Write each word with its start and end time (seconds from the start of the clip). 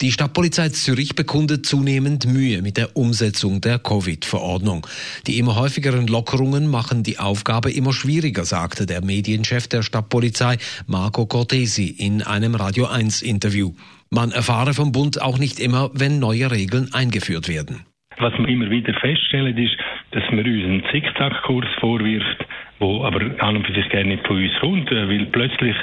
Die 0.00 0.12
Stadtpolizei 0.12 0.68
Zürich 0.68 1.14
bekundet 1.14 1.66
zunehmend 1.66 2.26
Mühe 2.26 2.62
mit 2.62 2.76
der 2.76 2.96
Umsetzung 2.96 3.60
der 3.60 3.78
Covid-Verordnung. 3.78 4.86
Die 5.26 5.38
immer 5.38 5.56
häufigeren 5.56 6.06
Lockerungen 6.06 6.68
machen 6.68 7.02
die 7.02 7.18
Aufgabe 7.18 7.70
immer 7.70 7.92
schwieriger, 7.92 8.44
sagte 8.44 8.86
der 8.86 9.04
Medienchef 9.04 9.68
der 9.68 9.82
Stadtpolizei 9.82 10.58
Marco 10.86 11.26
Cortesi 11.26 11.86
in 11.88 12.22
einem 12.22 12.54
Radio 12.54 12.86
1 12.86 13.22
Interview. 13.22 13.72
Man 14.10 14.30
erfahre 14.30 14.72
vom 14.72 14.92
Bund 14.92 15.20
auch 15.20 15.38
nicht 15.38 15.58
immer, 15.58 15.90
wenn 15.92 16.18
neue 16.18 16.50
Regeln 16.50 16.90
eingeführt 16.92 17.48
werden. 17.48 17.84
Was 18.18 18.32
wir 18.38 18.48
immer 18.48 18.70
wieder 18.70 18.94
feststellen, 18.94 19.58
ist, 19.58 19.76
dass 20.12 20.22
man 20.30 20.46
uns 20.46 20.64
einen 20.64 20.82
Zickzackkurs 20.90 21.66
vorwirft, 21.80 22.46
wo 22.78 23.04
aber 23.04 23.20
an 23.42 23.56
und 23.56 23.66
für 23.66 23.74
sich 23.74 23.88
gerne 23.90 24.14
nicht 24.14 24.26
von 24.26 24.42
uns 24.42 24.52
kommt, 24.60 24.90
äh, 24.90 25.08
weil 25.08 25.26
plötzlich 25.26 25.76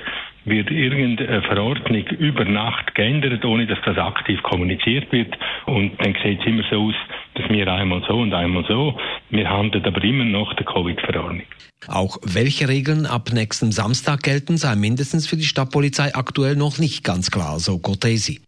wird 0.46 0.70
irgendeine 0.70 1.42
Verordnung 1.44 2.06
über 2.20 2.46
Nacht 2.46 2.94
geändert, 2.96 3.44
ohne 3.46 3.68
dass 3.68 3.80
das 3.86 3.98
aktiv 3.98 4.42
kommuniziert 4.44 5.12
wird. 5.12 5.38
Und 5.66 5.94
dann 6.00 6.16
sieht 6.24 6.42
es 6.42 6.46
immer 6.46 6.64
so 6.70 6.88
aus, 6.88 6.96
dass 7.36 7.50
wir 7.50 7.68
einmal 7.68 8.04
so 8.08 8.20
und 8.20 8.34
einmal 8.34 8.66
so. 8.68 8.98
Wir 9.30 9.50
handeln 9.50 9.86
aber 9.86 10.04
immer 10.04 10.26
noch 10.26 10.54
der 10.56 10.66
Covid-Verordnung. 10.66 11.44
Auch 11.88 12.18
welche 12.24 12.68
Regeln 12.68 13.06
ab 13.06 13.32
nächstem 13.34 13.72
Samstag 13.72 14.24
gelten, 14.24 14.58
sei 14.58 14.76
mindestens 14.76 15.28
für 15.28 15.38
die 15.38 15.44
Stadtpolizei 15.44 16.16
aktuell 16.16 16.56
noch 16.56 16.78
nicht 16.80 17.04
ganz 17.04 17.32
klar, 17.32 17.60
so 17.60 17.80
Cortesi. 17.80 18.42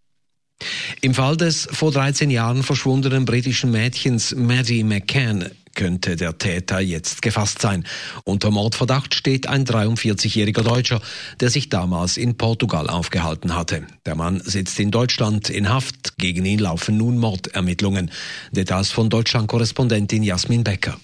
Im 1.02 1.14
Fall 1.14 1.36
des 1.36 1.68
vor 1.72 1.92
13 1.92 2.30
Jahren 2.30 2.64
verschwundenen 2.64 3.26
britischen 3.26 3.72
Mädchens 3.72 4.34
Maddie 4.36 4.84
McCann 4.84 5.52
könnte 5.76 6.16
der 6.16 6.38
Täter 6.38 6.80
jetzt 6.80 7.22
gefasst 7.22 7.62
sein. 7.62 7.86
Unter 8.24 8.52
Mordverdacht 8.52 9.14
steht 9.14 9.48
ein 9.48 9.66
43-jähriger 9.66 10.64
Deutscher, 10.64 11.02
der 11.40 11.50
sich 11.50 11.70
damals 11.70 12.18
in 12.18 12.38
Portugal 12.38 12.90
aufgehalten 12.90 13.56
hatte. 13.56 13.86
Der 14.06 14.16
Mann 14.16 14.42
sitzt 14.44 14.80
in 14.80 14.92
Deutschland 14.92 15.50
in 15.50 15.70
Haft. 15.70 16.18
Gegen 16.18 16.46
ihn 16.46 16.60
laufen 16.60 16.98
nun 16.98 17.18
Mordermittlungen. 17.18 18.12
Details 18.52 18.92
von 18.92 19.10
Deutschland-Korrespondentin 19.10 20.24
Jasmin 20.24 20.64
Becker. 20.64 20.98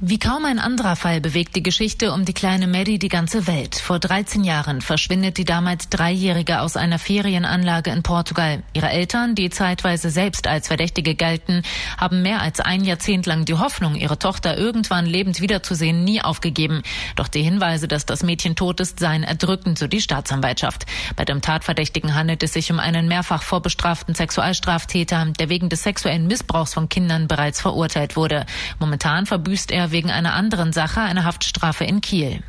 Wie 0.00 0.18
kaum 0.18 0.44
ein 0.44 0.58
anderer 0.58 0.96
Fall 0.96 1.20
bewegt 1.20 1.54
die 1.54 1.62
Geschichte 1.62 2.12
um 2.12 2.24
die 2.24 2.32
kleine 2.32 2.66
Maddie 2.66 2.98
die 2.98 3.08
ganze 3.08 3.46
Welt. 3.46 3.76
Vor 3.76 4.00
13 4.00 4.42
Jahren 4.42 4.80
verschwindet 4.80 5.38
die 5.38 5.44
damals 5.44 5.88
Dreijährige 5.88 6.62
aus 6.62 6.76
einer 6.76 6.98
Ferienanlage 6.98 7.92
in 7.92 8.02
Portugal. 8.02 8.64
Ihre 8.72 8.90
Eltern, 8.90 9.36
die 9.36 9.50
zeitweise 9.50 10.10
selbst 10.10 10.48
als 10.48 10.66
Verdächtige 10.66 11.14
galten, 11.14 11.62
haben 11.96 12.22
mehr 12.22 12.42
als 12.42 12.58
ein 12.58 12.82
Jahrzehnt 12.82 13.26
lang 13.26 13.44
die 13.44 13.54
Hoffnung, 13.54 13.94
ihre 13.94 14.18
Tochter 14.18 14.58
irgendwann 14.58 15.06
lebend 15.06 15.40
wiederzusehen, 15.40 16.02
nie 16.02 16.20
aufgegeben. 16.20 16.82
Doch 17.14 17.28
die 17.28 17.44
Hinweise, 17.44 17.86
dass 17.86 18.04
das 18.04 18.24
Mädchen 18.24 18.56
tot 18.56 18.80
ist, 18.80 18.98
seien 18.98 19.22
erdrückend, 19.22 19.78
so 19.78 19.86
die 19.86 20.00
Staatsanwaltschaft. 20.00 20.86
Bei 21.14 21.24
dem 21.24 21.40
Tatverdächtigen 21.40 22.16
handelt 22.16 22.42
es 22.42 22.52
sich 22.52 22.72
um 22.72 22.80
einen 22.80 23.06
mehrfach 23.06 23.44
vorbestraften 23.44 24.16
Sexualstraftäter, 24.16 25.26
der 25.38 25.48
wegen 25.48 25.68
des 25.68 25.84
sexuellen 25.84 26.26
Missbrauchs 26.26 26.74
von 26.74 26.88
Kindern 26.88 27.28
bereits 27.28 27.60
verurteilt 27.60 28.16
wurde. 28.16 28.44
Momentan 28.80 29.26
verbüßt 29.26 29.70
er 29.70 29.83
wegen 29.90 30.10
einer 30.10 30.34
anderen 30.34 30.72
Sache 30.72 31.00
eine 31.00 31.24
Haftstrafe 31.24 31.84
in 31.84 32.00
Kiel. 32.00 32.42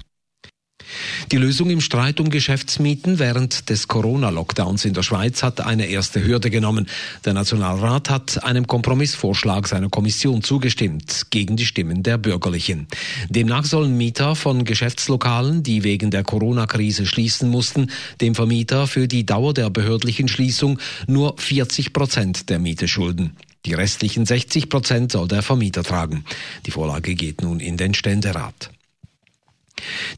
Die 1.31 1.37
Lösung 1.37 1.69
im 1.69 1.81
Streit 1.81 2.19
um 2.19 2.29
Geschäftsmieten 2.29 3.19
während 3.19 3.69
des 3.69 3.87
Corona-Lockdowns 3.87 4.85
in 4.85 4.93
der 4.93 5.03
Schweiz 5.03 5.41
hat 5.41 5.61
eine 5.61 5.87
erste 5.87 6.23
Hürde 6.23 6.49
genommen. 6.49 6.87
Der 7.25 7.33
Nationalrat 7.33 8.09
hat 8.09 8.43
einem 8.43 8.67
Kompromissvorschlag 8.67 9.67
seiner 9.67 9.89
Kommission 9.89 10.43
zugestimmt, 10.43 11.27
gegen 11.31 11.55
die 11.55 11.65
Stimmen 11.65 12.03
der 12.03 12.17
Bürgerlichen. 12.17 12.87
Demnach 13.29 13.65
sollen 13.65 13.97
Mieter 13.97 14.35
von 14.35 14.63
Geschäftslokalen, 14.65 15.63
die 15.63 15.83
wegen 15.83 16.11
der 16.11 16.23
Corona-Krise 16.23 17.05
schließen 17.05 17.49
mussten, 17.49 17.91
dem 18.21 18.35
Vermieter 18.35 18.87
für 18.87 19.07
die 19.07 19.25
Dauer 19.25 19.53
der 19.53 19.69
behördlichen 19.69 20.27
Schließung 20.27 20.79
nur 21.07 21.35
40 21.37 21.93
Prozent 21.93 22.49
der 22.49 22.59
Miete 22.59 22.87
schulden. 22.87 23.35
Die 23.65 23.73
restlichen 23.73 24.25
60 24.25 24.69
Prozent 24.69 25.11
soll 25.11 25.27
der 25.27 25.41
Vermieter 25.41 25.83
tragen. 25.83 26.23
Die 26.65 26.71
Vorlage 26.71 27.15
geht 27.15 27.41
nun 27.41 27.59
in 27.59 27.77
den 27.77 27.93
Ständerat. 27.93 28.71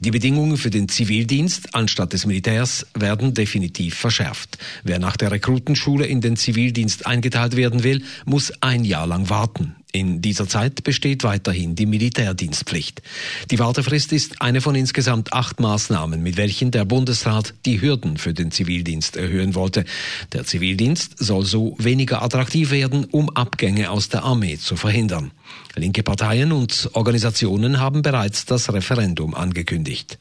Die 0.02 0.12
Bedingungen 0.12 0.58
für 0.58 0.70
den 0.70 0.88
Zivildienst 0.88 1.74
anstatt 1.74 2.14
des 2.14 2.26
Militärs 2.26 2.86
werden 2.94 3.34
definitiv 3.34 3.96
verschärft. 3.96 4.58
Wer 4.84 5.00
nach 5.00 5.18
der 5.18 5.32
Rekrutenschule 5.32 6.06
in 6.06 6.22
den 6.22 6.36
Zivildienst 6.36 7.08
eingeteilt 7.08 7.56
werden 7.56 7.84
will, 7.84 8.04
muss 8.26 8.52
ein 8.62 8.86
Jahr 8.86 9.08
lang 9.08 9.30
warten. 9.30 9.77
In 9.94 10.22
dieser 10.22 10.48
Zeit 10.48 10.84
besteht 10.84 11.24
weiterhin 11.24 11.76
die 11.76 11.86
Militärdienstpflicht. 11.86 13.02
Die 13.50 13.58
Wartefrist 13.58 14.12
ist 14.12 14.42
eine 14.42 14.60
von 14.60 14.76
insgesamt 14.76 15.34
acht 15.34 15.60
Maßnahmen, 15.60 16.22
mit 16.22 16.36
welchen 16.36 16.72
der 16.72 16.84
Bundesrat 16.84 17.54
die 17.66 17.82
Hürden 17.82 18.18
für 18.18 18.34
den 18.34 18.52
Zivildienst 18.52 19.16
erhöhen 19.16 19.56
wollte. 19.56 19.86
Der 20.34 20.44
Zivildienst 20.44 21.18
soll 21.18 21.46
so 21.46 21.76
weniger 21.80 22.22
attraktiv 22.22 22.72
werden, 22.72 23.06
um 23.06 23.30
Abgänge 23.30 23.90
aus 23.90 24.10
der 24.10 24.24
Armee 24.24 24.58
zu 24.58 24.76
verhindern. 24.76 25.32
Linke 25.76 26.04
Parteien 26.04 26.52
und 26.52 26.90
Organisationen 26.94 27.80
haben 27.80 28.02
bereits 28.02 28.46
das 28.46 28.72
Referendum 28.74 29.34
angekündigt. 29.34 30.20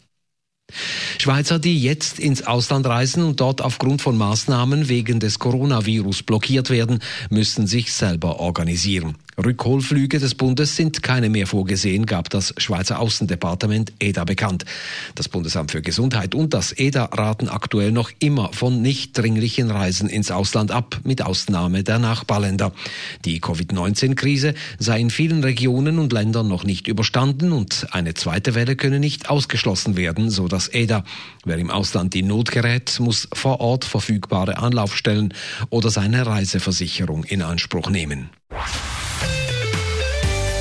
Schweizer, 1.19 1.59
die 1.59 1.81
jetzt 1.81 2.19
ins 2.19 2.47
Ausland 2.47 2.87
reisen 2.87 3.23
und 3.23 3.41
dort 3.41 3.61
aufgrund 3.63 4.03
von 4.03 4.17
Maßnahmen 4.17 4.89
wegen 4.89 5.21
des 5.21 5.39
Coronavirus 5.39 6.23
blockiert 6.23 6.71
werden, 6.71 7.01
müssen 7.31 7.67
sich 7.67 7.93
selber 7.93 8.41
organisieren. 8.41 9.17
Rückholflüge 9.43 10.19
des 10.19 10.35
Bundes 10.35 10.77
sind 10.77 11.03
keine 11.03 11.29
mehr 11.29 11.47
vorgesehen, 11.47 12.07
gab 12.07 12.31
das 12.31 12.55
Schweizer 12.57 13.01
Außendepartement 13.01 13.93
EDA 13.99 14.25
bekannt. 14.25 14.65
Das 15.15 15.29
Bundesamt 15.29 15.73
für 15.73 15.83
Gesundheit 15.83 16.35
und 16.35 16.55
das 16.55 16.73
EDA 16.73 17.05
raten 17.05 17.49
aktuell 17.49 17.93
noch 17.93 18.11
immer 18.19 18.53
von 18.55 18.81
nicht 18.81 19.17
dringlichen 19.19 19.71
Reisen 19.71 20.09
ins 20.09 20.31
Ausland 20.31 20.71
ab, 20.71 21.01
mit 21.05 21.21
Ausnahme 21.21 21.85
der 21.85 21.99
Nachbarländer. 21.99 22.73
Die 23.27 23.41
Covid-19-Krise 23.41 24.55
sei 24.79 25.01
in 25.01 25.11
vielen 25.11 25.45
Regionen 25.45 25.99
und 25.99 26.15
Ländern 26.15 26.49
noch 26.49 26.65
nicht 26.65 26.89
überstanden 26.89 27.53
und 27.53 27.89
eine 27.91 28.15
zweite 28.15 28.55
Welle 28.55 28.75
könne 28.75 29.01
nicht 29.01 29.29
ausgeschlossen 29.29 29.97
werden, 29.99 30.31
so 30.31 30.49
das 30.49 30.56
EDA. 30.73 31.05
Wer 31.45 31.59
im 31.59 31.71
Ausland 31.71 32.15
in 32.15 32.27
Not 32.27 32.51
gerät, 32.51 32.99
muss 33.01 33.29
vor 33.33 33.61
Ort 33.61 33.85
verfügbare 33.85 34.59
Anlaufstellen 34.59 35.33
oder 35.71 35.91
seine 35.91 36.27
Reiseversicherung 36.27 37.25
in 37.25 37.43
Anspruch 37.43 37.91
nehmen. 37.91 38.31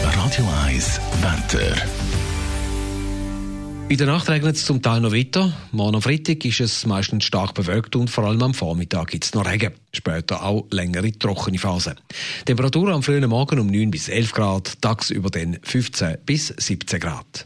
Radio 0.03 0.45
1 0.65 0.99
Wetter. 1.21 1.75
In 3.87 3.97
der 3.97 4.07
Nacht 4.07 4.27
regnet 4.29 4.55
es 4.55 4.65
zum 4.65 4.81
Teil 4.81 4.99
noch 4.99 5.13
weiter. 5.13 5.53
Morgen 5.71 5.95
am 5.95 6.01
Freitag 6.01 6.43
ist 6.43 6.59
es 6.59 6.87
meistens 6.87 7.23
stark 7.23 7.53
bewölkt 7.53 7.95
und 7.95 8.09
vor 8.09 8.23
allem 8.23 8.41
am 8.41 8.55
Vormittag 8.55 9.09
gibt 9.09 9.25
es 9.25 9.35
noch 9.35 9.45
Regen. 9.45 9.73
Später 9.93 10.43
auch 10.43 10.65
längere 10.71 11.11
trockene 11.11 11.59
Phasen. 11.59 11.93
Temperatur 12.45 12.89
am 12.89 13.03
frühen 13.03 13.29
Morgen 13.29 13.59
um 13.59 13.67
9 13.67 13.91
bis 13.91 14.09
11 14.09 14.31
Grad, 14.31 14.81
tagsüber 14.81 15.29
dann 15.29 15.59
15 15.61 16.17
bis 16.25 16.47
17 16.47 16.99
Grad. 16.99 17.45